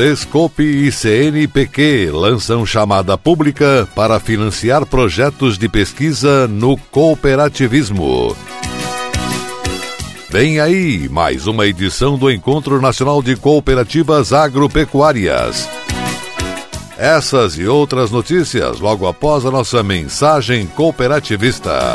Sescope 0.00 0.62
e 0.62 0.90
CNPq 0.90 2.10
lançam 2.10 2.64
chamada 2.64 3.18
pública 3.18 3.86
para 3.94 4.18
financiar 4.18 4.86
projetos 4.86 5.58
de 5.58 5.68
pesquisa 5.68 6.48
no 6.48 6.78
cooperativismo. 6.90 8.34
Vem 10.30 10.58
aí 10.58 11.06
mais 11.10 11.46
uma 11.46 11.66
edição 11.66 12.16
do 12.16 12.30
Encontro 12.30 12.80
Nacional 12.80 13.22
de 13.22 13.36
Cooperativas 13.36 14.32
Agropecuárias. 14.32 15.68
Essas 16.96 17.58
e 17.58 17.66
outras 17.66 18.10
notícias 18.10 18.80
logo 18.80 19.06
após 19.06 19.44
a 19.44 19.50
nossa 19.50 19.82
mensagem 19.82 20.66
cooperativista. 20.66 21.94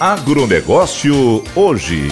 Agronegócio 0.00 1.44
hoje. 1.54 2.08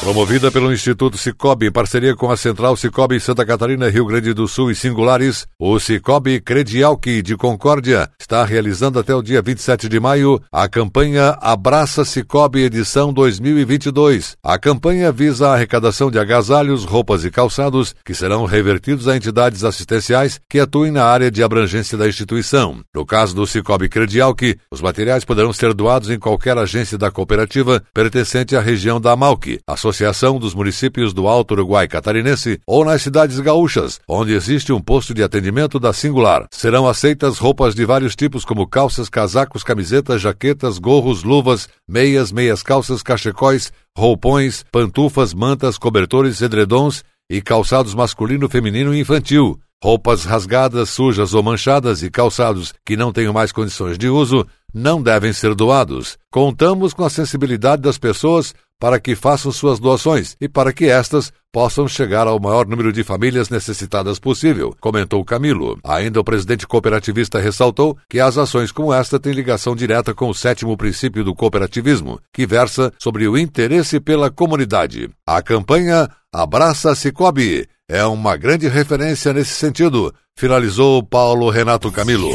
Promovida 0.00 0.50
pelo 0.52 0.72
Instituto 0.72 1.18
Cicobi 1.18 1.66
em 1.66 1.72
parceria 1.72 2.14
com 2.14 2.30
a 2.30 2.36
Central 2.36 2.76
Cicobi 2.76 3.18
Santa 3.18 3.44
Catarina, 3.44 3.90
Rio 3.90 4.06
Grande 4.06 4.32
do 4.32 4.46
Sul 4.46 4.70
e 4.70 4.74
Singulares, 4.74 5.46
o 5.58 5.78
Cicobi 5.80 6.40
Credialc 6.40 7.04
de 7.20 7.36
Concórdia 7.36 8.08
está 8.18 8.44
realizando 8.44 9.00
até 9.00 9.12
o 9.12 9.20
dia 9.20 9.42
27 9.42 9.88
de 9.88 9.98
maio 9.98 10.40
a 10.52 10.68
campanha 10.68 11.36
Abraça 11.40 12.04
Cicobi 12.04 12.60
edição 12.60 13.12
2022. 13.12 14.36
A 14.42 14.56
campanha 14.56 15.10
visa 15.10 15.48
a 15.48 15.54
arrecadação 15.54 16.12
de 16.12 16.18
agasalhos, 16.18 16.84
roupas 16.84 17.24
e 17.24 17.30
calçados 17.30 17.94
que 18.04 18.14
serão 18.14 18.44
revertidos 18.44 19.08
a 19.08 19.16
entidades 19.16 19.64
assistenciais 19.64 20.40
que 20.48 20.60
atuem 20.60 20.92
na 20.92 21.04
área 21.04 21.30
de 21.30 21.42
abrangência 21.42 21.98
da 21.98 22.08
instituição. 22.08 22.82
No 22.94 23.04
caso 23.04 23.34
do 23.34 23.46
Cicobi 23.48 23.88
Credialc, 23.88 24.58
os 24.70 24.80
materiais 24.80 25.24
poderão 25.24 25.52
ser 25.52 25.74
doados 25.74 26.08
em 26.08 26.20
qualquer 26.20 26.56
agência 26.56 26.96
da 26.96 27.10
cooperativa 27.10 27.82
pertencente 27.92 28.54
à 28.54 28.60
região 28.60 29.00
da 29.00 29.12
Amalc, 29.12 29.58
Associação 29.88 30.38
dos 30.38 30.54
Municípios 30.54 31.14
do 31.14 31.26
Alto 31.26 31.52
Uruguai 31.52 31.88
Catarinense, 31.88 32.60
ou 32.66 32.84
nas 32.84 33.00
cidades 33.00 33.40
gaúchas, 33.40 33.98
onde 34.06 34.34
existe 34.34 34.70
um 34.70 34.80
posto 34.80 35.14
de 35.14 35.22
atendimento 35.22 35.80
da 35.80 35.94
Singular. 35.94 36.46
Serão 36.50 36.86
aceitas 36.86 37.38
roupas 37.38 37.74
de 37.74 37.86
vários 37.86 38.14
tipos, 38.14 38.44
como 38.44 38.68
calças, 38.68 39.08
casacos, 39.08 39.64
camisetas, 39.64 40.20
jaquetas, 40.20 40.78
gorros, 40.78 41.24
luvas, 41.24 41.68
meias, 41.88 42.30
meias 42.30 42.62
calças, 42.62 43.02
cachecóis, 43.02 43.72
roupões, 43.96 44.62
pantufas, 44.70 45.32
mantas, 45.32 45.78
cobertores, 45.78 46.42
edredons 46.42 47.02
e 47.30 47.40
calçados 47.40 47.94
masculino, 47.94 48.46
feminino 48.46 48.94
e 48.94 49.00
infantil. 49.00 49.58
Roupas 49.82 50.24
rasgadas, 50.24 50.90
sujas 50.90 51.32
ou 51.32 51.42
manchadas 51.42 52.02
e 52.02 52.10
calçados 52.10 52.74
que 52.84 52.96
não 52.96 53.10
tenham 53.10 53.32
mais 53.32 53.52
condições 53.52 53.96
de 53.96 54.08
uso 54.08 54.46
não 54.74 55.02
devem 55.02 55.32
ser 55.32 55.54
doados. 55.54 56.18
Contamos 56.30 56.92
com 56.92 57.04
a 57.04 57.10
sensibilidade 57.10 57.80
das 57.80 57.96
pessoas 57.96 58.52
para 58.78 59.00
que 59.00 59.14
façam 59.14 59.50
suas 59.50 59.78
doações 59.78 60.36
e 60.40 60.48
para 60.48 60.72
que 60.72 60.86
estas 60.86 61.32
possam 61.52 61.88
chegar 61.88 62.26
ao 62.26 62.38
maior 62.38 62.66
número 62.66 62.92
de 62.92 63.02
famílias 63.02 63.48
necessitadas 63.48 64.18
possível, 64.18 64.74
comentou 64.80 65.24
Camilo. 65.24 65.78
Ainda 65.82 66.20
o 66.20 66.24
presidente 66.24 66.66
cooperativista 66.66 67.38
ressaltou 67.38 67.96
que 68.08 68.20
as 68.20 68.38
ações 68.38 68.70
como 68.70 68.92
esta 68.92 69.18
têm 69.18 69.32
ligação 69.32 69.74
direta 69.74 70.14
com 70.14 70.28
o 70.28 70.34
sétimo 70.34 70.76
princípio 70.76 71.24
do 71.24 71.34
cooperativismo, 71.34 72.20
que 72.32 72.46
versa 72.46 72.92
sobre 72.98 73.26
o 73.26 73.36
interesse 73.36 73.98
pela 73.98 74.30
comunidade. 74.30 75.10
A 75.26 75.42
campanha 75.42 76.08
Abraça 76.32 76.94
Cicobi 76.94 77.66
é 77.88 78.04
uma 78.04 78.36
grande 78.36 78.68
referência 78.68 79.32
nesse 79.32 79.54
sentido, 79.54 80.14
finalizou 80.36 81.02
Paulo 81.02 81.48
Renato 81.48 81.90
Camilo. 81.90 82.28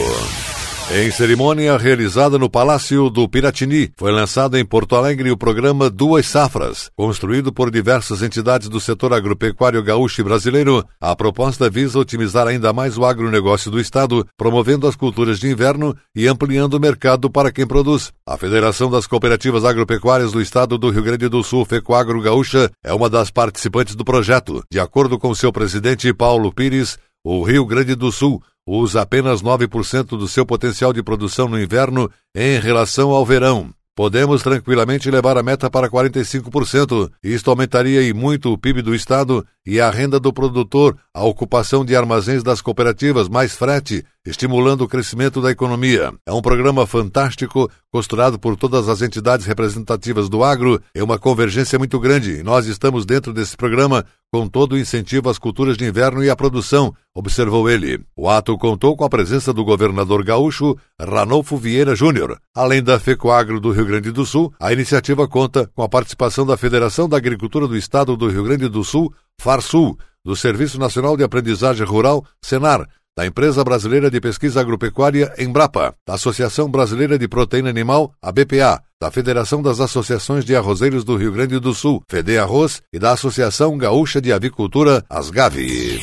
Em 0.91 1.09
cerimônia 1.09 1.75
realizada 1.77 2.37
no 2.37 2.49
Palácio 2.49 3.09
do 3.09 3.27
Piratini, 3.27 3.91
foi 3.97 4.11
lançado 4.11 4.57
em 4.57 4.65
Porto 4.65 4.95
Alegre 4.95 5.31
o 5.31 5.37
programa 5.37 5.89
Duas 5.89 6.27
Safras. 6.27 6.91
Construído 6.95 7.51
por 7.51 7.71
diversas 7.71 8.21
entidades 8.21 8.67
do 8.69 8.79
setor 8.79 9.11
agropecuário 9.13 9.81
gaúcho 9.81 10.21
e 10.21 10.23
brasileiro, 10.23 10.85
a 11.01 11.15
proposta 11.15 11.69
visa 11.69 11.97
otimizar 11.97 12.47
ainda 12.47 12.71
mais 12.73 12.97
o 12.97 13.05
agronegócio 13.05 13.71
do 13.71 13.79
Estado, 13.79 14.27
promovendo 14.37 14.85
as 14.85 14.95
culturas 14.95 15.39
de 15.39 15.47
inverno 15.47 15.95
e 16.13 16.27
ampliando 16.27 16.75
o 16.75 16.79
mercado 16.79 17.27
para 17.29 17.51
quem 17.51 17.65
produz. 17.65 18.11
A 18.27 18.37
Federação 18.37 18.91
das 18.91 19.07
Cooperativas 19.07 19.65
Agropecuárias 19.65 20.31
do 20.33 20.41
Estado 20.41 20.77
do 20.77 20.91
Rio 20.91 21.01
Grande 21.03 21.27
do 21.27 21.43
Sul, 21.43 21.65
FECOAGRO 21.65 22.21
Gaúcha, 22.21 22.69
é 22.83 22.93
uma 22.93 23.09
das 23.09 23.31
participantes 23.31 23.95
do 23.95 24.05
projeto. 24.05 24.61
De 24.69 24.79
acordo 24.79 25.17
com 25.17 25.33
seu 25.33 25.51
presidente 25.51 26.13
Paulo 26.13 26.53
Pires, 26.53 26.99
o 27.23 27.41
Rio 27.41 27.65
Grande 27.65 27.95
do 27.95 28.11
Sul 28.11 28.43
usa 28.65 29.01
apenas 29.01 29.41
9% 29.41 30.17
do 30.17 30.27
seu 30.27 30.45
potencial 30.45 30.93
de 30.93 31.03
produção 31.03 31.47
no 31.47 31.61
inverno 31.61 32.09
em 32.35 32.59
relação 32.59 33.11
ao 33.11 33.25
verão. 33.25 33.73
Podemos 33.95 34.41
tranquilamente 34.41 35.11
levar 35.11 35.37
a 35.37 35.43
meta 35.43 35.69
para 35.69 35.87
45%. 35.87 37.11
Isto 37.23 37.51
aumentaria 37.51 38.01
e 38.01 38.11
muito 38.11 38.51
o 38.51 38.57
PIB 38.57 38.81
do 38.81 38.95
Estado 38.95 39.45
e 39.63 39.79
a 39.79 39.91
renda 39.91 40.19
do 40.19 40.33
produtor, 40.33 40.97
a 41.13 41.23
ocupação 41.23 41.85
de 41.85 41.95
armazéns 41.95 42.41
das 42.41 42.59
cooperativas, 42.59 43.29
mais 43.29 43.53
frete, 43.55 44.03
estimulando 44.25 44.81
o 44.81 44.87
crescimento 44.87 45.39
da 45.39 45.51
economia. 45.51 46.11
É 46.25 46.33
um 46.33 46.41
programa 46.41 46.87
fantástico, 46.87 47.69
costurado 47.91 48.39
por 48.39 48.55
todas 48.55 48.89
as 48.89 49.03
entidades 49.03 49.45
representativas 49.45 50.27
do 50.27 50.43
agro, 50.43 50.81
é 50.93 51.03
uma 51.03 51.19
convergência 51.19 51.77
muito 51.77 51.99
grande 51.99 52.39
e 52.39 52.43
nós 52.43 52.65
estamos 52.65 53.05
dentro 53.05 53.31
desse 53.31 53.55
programa 53.55 54.03
com 54.33 54.47
todo 54.47 54.73
o 54.73 54.77
incentivo 54.79 55.29
às 55.29 55.37
culturas 55.37 55.77
de 55.77 55.85
inverno 55.85 56.23
e 56.23 56.29
à 56.31 56.35
produção, 56.35 56.91
observou 57.13 57.69
ele. 57.69 58.01
O 58.17 58.27
ato 58.27 58.57
contou 58.57 58.97
com 58.97 59.03
a 59.03 59.09
presença 59.09 59.53
do 59.53 59.63
governador 59.63 60.23
gaúcho 60.23 60.75
Ranolfo 60.99 61.55
Vieira 61.55 61.95
Júnior. 61.95 62.39
Além 62.55 62.81
da 62.81 62.99
FECOAGRO 62.99 63.59
do 63.59 63.71
Rio 63.71 63.85
Grande 63.85 64.09
do 64.09 64.25
Sul, 64.25 64.51
a 64.59 64.73
iniciativa 64.73 65.27
conta 65.27 65.69
com 65.75 65.83
a 65.83 65.89
participação 65.89 66.47
da 66.47 66.57
Federação 66.57 67.07
da 67.07 67.17
Agricultura 67.17 67.67
do 67.67 67.77
Estado 67.77 68.17
do 68.17 68.27
Rio 68.27 68.43
Grande 68.43 68.67
do 68.67 68.83
Sul, 68.83 69.13
FARSUL, 69.39 69.99
do 70.25 70.35
Serviço 70.35 70.79
Nacional 70.79 71.17
de 71.17 71.23
Aprendizagem 71.23 71.85
Rural, 71.85 72.23
SENAR, 72.41 72.87
da 73.15 73.27
Empresa 73.27 73.63
Brasileira 73.63 74.09
de 74.09 74.19
Pesquisa 74.19 74.61
Agropecuária, 74.61 75.33
Embrapa, 75.37 75.93
da 76.07 76.15
Associação 76.15 76.69
Brasileira 76.69 77.17
de 77.17 77.27
Proteína 77.27 77.69
Animal, 77.69 78.11
a 78.21 78.31
BPA, 78.31 78.81
da 78.99 79.11
Federação 79.11 79.61
das 79.61 79.79
Associações 79.79 80.43
de 80.43 80.55
Arrozeiros 80.55 81.03
do 81.03 81.15
Rio 81.15 81.31
Grande 81.31 81.59
do 81.59 81.73
Sul, 81.73 82.01
Fede 82.09 82.37
Arroz, 82.37 82.81
e 82.91 82.97
da 82.97 83.11
Associação 83.11 83.77
Gaúcha 83.77 84.19
de 84.19 84.33
Avicultura, 84.33 85.03
Asgavi. 85.09 85.99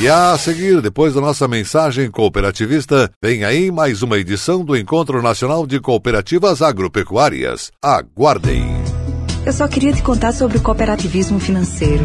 E 0.00 0.08
a 0.08 0.38
seguir, 0.38 0.80
depois 0.80 1.12
da 1.12 1.20
nossa 1.20 1.46
mensagem 1.46 2.10
cooperativista, 2.10 3.10
vem 3.22 3.44
aí 3.44 3.70
mais 3.70 4.02
uma 4.02 4.18
edição 4.18 4.64
do 4.64 4.74
Encontro 4.74 5.20
Nacional 5.20 5.66
de 5.66 5.78
Cooperativas 5.80 6.62
Agropecuárias. 6.62 7.70
Aguardem! 7.82 8.64
Eu 9.44 9.52
só 9.52 9.68
queria 9.68 9.92
te 9.92 10.02
contar 10.02 10.32
sobre 10.32 10.56
o 10.56 10.62
cooperativismo 10.62 11.38
financeiro 11.38 12.04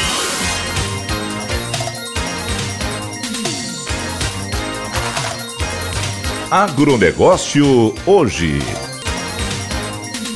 Agronegócio 6.51 7.95
hoje. 8.05 8.59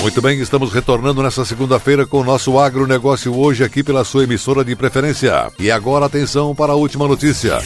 Muito 0.02 0.22
bem, 0.22 0.40
estamos 0.40 0.72
retornando 0.72 1.22
nesta 1.22 1.44
segunda-feira 1.44 2.08
com 2.08 2.22
o 2.22 2.24
nosso 2.24 2.58
agronegócio 2.58 3.38
hoje 3.38 3.66
aqui 3.66 3.84
pela 3.84 4.06
sua 4.06 4.24
emissora 4.24 4.64
de 4.64 4.78
preferência. 4.78 5.52
E 5.60 5.70
agora 5.70 6.06
atenção 6.06 6.56
para 6.56 6.72
a 6.72 6.76
última 6.78 7.06
notícia. 7.06 7.58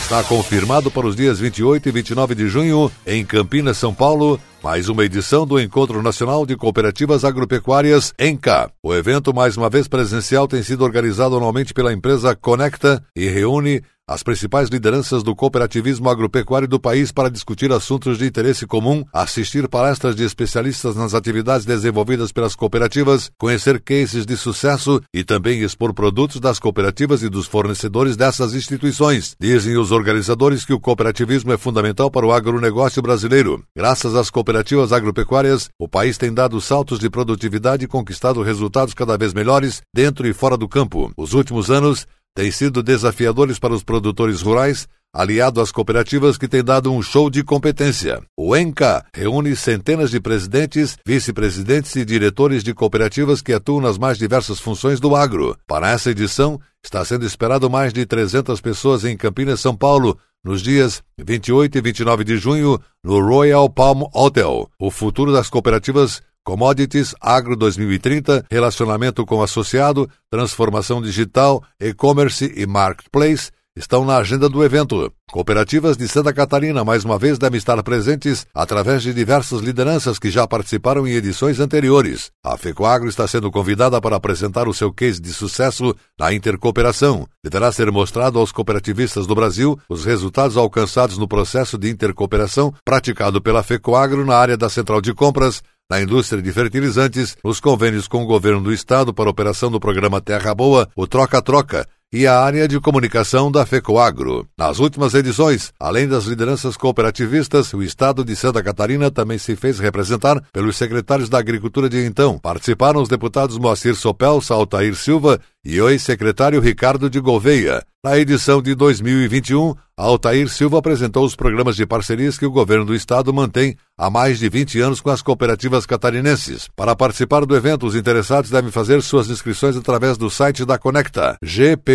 Está 0.00 0.24
confirmado 0.24 0.90
para 0.90 1.06
os 1.06 1.14
dias 1.14 1.38
28 1.38 1.88
e 1.88 1.92
29 1.92 2.34
de 2.34 2.48
junho, 2.48 2.90
em 3.06 3.24
Campinas, 3.24 3.78
São 3.78 3.94
Paulo, 3.94 4.40
mais 4.64 4.88
uma 4.88 5.04
edição 5.04 5.46
do 5.46 5.60
Encontro 5.60 6.00
Nacional 6.00 6.46
de 6.46 6.56
Cooperativas 6.56 7.22
Agropecuárias, 7.22 8.14
ENCA. 8.18 8.72
O 8.82 8.94
evento, 8.94 9.34
mais 9.34 9.58
uma 9.58 9.68
vez 9.68 9.86
presencial, 9.86 10.48
tem 10.48 10.62
sido 10.62 10.84
organizado 10.84 11.36
anualmente 11.36 11.74
pela 11.74 11.92
empresa 11.92 12.34
Conecta 12.34 13.04
e 13.14 13.28
reúne 13.28 13.82
as 14.06 14.22
principais 14.22 14.68
lideranças 14.68 15.22
do 15.22 15.34
cooperativismo 15.34 16.10
agropecuário 16.10 16.68
do 16.68 16.78
país 16.78 17.10
para 17.10 17.30
discutir 17.30 17.72
assuntos 17.72 18.18
de 18.18 18.26
interesse 18.26 18.66
comum, 18.66 19.02
assistir 19.10 19.66
palestras 19.66 20.14
de 20.14 20.22
especialistas 20.22 20.94
nas 20.94 21.14
atividades 21.14 21.64
desenvolvidas 21.64 22.30
pelas 22.30 22.54
cooperativas, 22.54 23.30
conhecer 23.38 23.80
cases 23.80 24.26
de 24.26 24.36
sucesso 24.36 25.00
e 25.12 25.24
também 25.24 25.62
expor 25.62 25.94
produtos 25.94 26.38
das 26.38 26.58
cooperativas 26.58 27.22
e 27.22 27.30
dos 27.30 27.46
fornecedores 27.46 28.14
dessas 28.14 28.54
instituições. 28.54 29.34
Dizem 29.40 29.78
os 29.78 29.90
organizadores 29.90 30.66
que 30.66 30.74
o 30.74 30.80
cooperativismo 30.80 31.52
é 31.52 31.56
fundamental 31.56 32.10
para 32.10 32.26
o 32.26 32.32
agronegócio 32.32 33.00
brasileiro. 33.00 33.64
Graças 33.74 34.14
às 34.14 34.28
cooperativas 34.28 34.53
agropecuárias, 34.92 35.68
o 35.78 35.88
país 35.88 36.18
tem 36.18 36.32
dado 36.32 36.60
saltos 36.60 36.98
de 36.98 37.10
produtividade 37.10 37.84
e 37.84 37.88
conquistado 37.88 38.42
resultados 38.42 38.94
cada 38.94 39.16
vez 39.16 39.32
melhores 39.32 39.82
dentro 39.94 40.26
e 40.26 40.32
fora 40.32 40.56
do 40.56 40.68
campo. 40.68 41.12
Os 41.16 41.34
últimos 41.34 41.70
anos 41.70 42.06
têm 42.34 42.50
sido 42.50 42.82
desafiadores 42.82 43.58
para 43.58 43.72
os 43.72 43.82
produtores 43.82 44.42
rurais, 44.42 44.88
aliado 45.14 45.60
às 45.60 45.70
cooperativas 45.70 46.36
que 46.36 46.48
têm 46.48 46.64
dado 46.64 46.92
um 46.92 47.00
show 47.00 47.30
de 47.30 47.44
competência. 47.44 48.20
O 48.36 48.56
ENCA 48.56 49.04
reúne 49.14 49.54
centenas 49.54 50.10
de 50.10 50.20
presidentes, 50.20 50.96
vice-presidentes 51.06 51.94
e 51.94 52.04
diretores 52.04 52.64
de 52.64 52.74
cooperativas 52.74 53.40
que 53.40 53.52
atuam 53.52 53.80
nas 53.80 53.96
mais 53.96 54.18
diversas 54.18 54.58
funções 54.58 54.98
do 54.98 55.14
agro. 55.14 55.56
Para 55.68 55.90
essa 55.90 56.10
edição, 56.10 56.60
está 56.82 57.04
sendo 57.04 57.24
esperado 57.24 57.70
mais 57.70 57.92
de 57.92 58.04
300 58.04 58.60
pessoas 58.60 59.04
em 59.04 59.16
Campinas, 59.16 59.60
São 59.60 59.76
Paulo, 59.76 60.18
nos 60.44 60.62
dias 60.62 61.02
28 61.18 61.78
e 61.78 61.80
29 61.80 62.22
de 62.24 62.36
junho, 62.36 62.78
no 63.02 63.20
Royal 63.20 63.68
Palm 63.70 64.02
Hotel. 64.12 64.68
O 64.78 64.90
futuro 64.90 65.32
das 65.32 65.48
cooperativas 65.48 66.22
Commodities 66.44 67.14
Agro 67.20 67.56
2030, 67.56 68.44
relacionamento 68.50 69.24
com 69.24 69.42
associado, 69.42 70.08
transformação 70.30 71.00
digital, 71.00 71.64
e-commerce 71.80 72.52
e 72.54 72.66
marketplace 72.66 73.50
estão 73.76 74.04
na 74.04 74.16
agenda 74.16 74.48
do 74.48 74.64
evento. 74.64 75.12
Cooperativas 75.30 75.96
de 75.96 76.06
Santa 76.06 76.32
Catarina, 76.32 76.84
mais 76.84 77.04
uma 77.04 77.18
vez, 77.18 77.38
devem 77.38 77.58
estar 77.58 77.82
presentes 77.82 78.46
através 78.54 79.02
de 79.02 79.12
diversas 79.12 79.60
lideranças 79.60 80.18
que 80.18 80.30
já 80.30 80.46
participaram 80.46 81.06
em 81.06 81.12
edições 81.12 81.58
anteriores. 81.58 82.30
A 82.44 82.56
FECOAGRO 82.56 83.08
está 83.08 83.26
sendo 83.26 83.50
convidada 83.50 84.00
para 84.00 84.14
apresentar 84.14 84.68
o 84.68 84.74
seu 84.74 84.92
case 84.92 85.20
de 85.20 85.32
sucesso 85.32 85.94
na 86.18 86.32
intercooperação. 86.32 87.26
Deverá 87.42 87.72
ser 87.72 87.90
mostrado 87.90 88.38
aos 88.38 88.52
cooperativistas 88.52 89.26
do 89.26 89.34
Brasil 89.34 89.78
os 89.88 90.04
resultados 90.04 90.56
alcançados 90.56 91.18
no 91.18 91.26
processo 91.26 91.76
de 91.76 91.90
intercooperação 91.90 92.72
praticado 92.84 93.42
pela 93.42 93.62
FECOAGRO 93.64 94.24
na 94.24 94.36
área 94.36 94.56
da 94.56 94.68
central 94.68 95.00
de 95.00 95.12
compras, 95.12 95.62
na 95.90 96.00
indústria 96.00 96.40
de 96.40 96.50
fertilizantes, 96.52 97.36
nos 97.44 97.60
convênios 97.60 98.08
com 98.08 98.22
o 98.22 98.26
governo 98.26 98.62
do 98.62 98.72
estado 98.72 99.12
para 99.12 99.28
operação 99.28 99.70
do 99.70 99.80
programa 99.80 100.20
Terra 100.20 100.54
Boa, 100.54 100.88
o 100.96 101.06
Troca-Troca, 101.06 101.86
e 102.14 102.28
a 102.28 102.38
área 102.38 102.68
de 102.68 102.78
comunicação 102.78 103.50
da 103.50 103.66
FECOAGRO. 103.66 104.46
Nas 104.56 104.78
últimas 104.78 105.14
edições, 105.14 105.72
além 105.80 106.06
das 106.06 106.26
lideranças 106.26 106.76
cooperativistas, 106.76 107.74
o 107.74 107.82
estado 107.82 108.24
de 108.24 108.36
Santa 108.36 108.62
Catarina 108.62 109.10
também 109.10 109.36
se 109.36 109.56
fez 109.56 109.80
representar 109.80 110.40
pelos 110.52 110.76
secretários 110.76 111.28
da 111.28 111.38
Agricultura 111.38 111.88
de 111.88 112.06
então. 112.06 112.38
Participaram 112.38 113.02
os 113.02 113.08
deputados 113.08 113.58
Moacir 113.58 113.96
Sopel, 113.96 114.40
Saltair 114.40 114.94
Silva 114.94 115.40
e 115.64 115.80
o 115.80 115.88
ex-secretário 115.88 116.60
Ricardo 116.60 117.10
de 117.10 117.18
Gouveia. 117.18 117.82
Na 118.04 118.18
edição 118.18 118.60
de 118.60 118.74
2021, 118.74 119.74
Altair 119.96 120.46
Silva 120.50 120.78
apresentou 120.78 121.24
os 121.24 121.34
programas 121.34 121.74
de 121.74 121.86
parcerias 121.86 122.36
que 122.36 122.44
o 122.44 122.50
governo 122.50 122.84
do 122.84 122.94
estado 122.94 123.32
mantém 123.32 123.76
há 123.96 124.10
mais 124.10 124.38
de 124.38 124.46
20 124.46 124.78
anos 124.80 125.00
com 125.00 125.08
as 125.08 125.22
cooperativas 125.22 125.86
catarinenses. 125.86 126.68
Para 126.76 126.94
participar 126.94 127.46
do 127.46 127.56
evento, 127.56 127.86
os 127.86 127.94
interessados 127.94 128.50
devem 128.50 128.70
fazer 128.70 129.00
suas 129.00 129.30
inscrições 129.30 129.74
através 129.74 130.18
do 130.18 130.28
site 130.28 130.66
da 130.66 130.76
Conecta, 130.76 131.38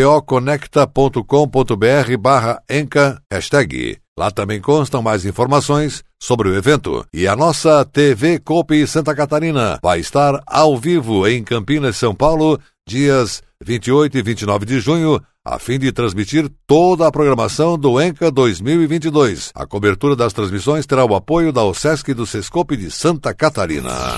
gpoconecta.com.br 0.10 2.18
barra 2.20 2.64
enca 2.68 3.22
hashtag. 3.32 4.00
Lá 4.18 4.32
também 4.32 4.60
constam 4.60 5.04
mais 5.04 5.24
informações 5.24 6.04
sobre 6.20 6.50
o 6.50 6.56
evento. 6.56 7.06
E 7.14 7.28
a 7.28 7.36
nossa 7.36 7.86
TV 7.86 8.40
Copi 8.40 8.88
Santa 8.88 9.14
Catarina 9.16 9.80
vai 9.82 10.00
estar 10.00 10.42
ao 10.46 10.78
vivo 10.78 11.26
em 11.28 11.44
Campinas, 11.44 11.96
São 11.96 12.16
Paulo, 12.16 12.60
dias 12.88 13.44
28 13.64 14.18
e 14.18 14.22
29 14.22 14.66
de 14.66 14.80
junho, 14.80 15.22
a 15.46 15.60
fim 15.60 15.78
de 15.78 15.92
transmitir 15.92 16.50
toda 16.66 17.06
a 17.08 17.12
programação 17.12 17.78
do 17.78 18.02
ENCA 18.02 18.32
2022. 18.32 19.52
A 19.54 19.68
cobertura 19.68 20.16
das 20.16 20.34
transmissões 20.34 20.86
terá 20.86 21.06
o 21.06 21.16
apoio 21.16 21.54
da 21.54 21.64
OSESC 21.64 22.10
e 22.10 22.14
do 22.14 22.26
Sescope 22.26 22.76
de 22.76 22.90
Santa 22.90 23.34
Catarina. 23.34 24.18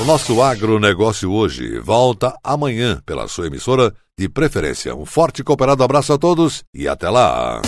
O 0.00 0.04
nosso 0.04 0.42
agronegócio 0.42 1.32
hoje 1.32 1.78
volta 1.80 2.32
amanhã 2.44 3.02
pela 3.04 3.26
sua 3.26 3.46
emissora 3.46 3.92
de 4.18 4.28
preferência. 4.28 4.94
Um 4.94 5.06
forte 5.06 5.40
e 5.40 5.44
cooperado 5.44 5.84
abraço 5.84 6.12
a 6.12 6.18
todos 6.18 6.64
e 6.74 6.88
até 6.88 7.08
lá! 7.08 7.62